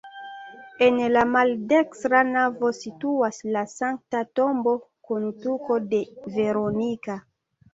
En 0.83 0.95
la 1.15 1.25
maldekstra 1.33 2.21
navo 2.29 2.71
situas 2.77 3.41
la 3.57 3.63
Sankta 3.75 4.23
Tombo 4.41 4.75
kun 5.11 5.29
tuko 5.45 5.81
de 5.93 6.01
Veronika. 6.39 7.21